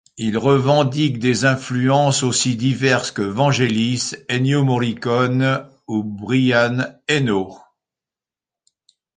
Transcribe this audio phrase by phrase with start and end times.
[0.17, 7.59] Il revendique des influences aussi diverses que Vangelis, Ennio Morricone ou Brian Eno...